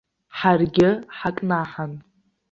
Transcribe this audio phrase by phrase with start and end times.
[0.37, 1.93] Ҳаргьы ҳакнаҳан.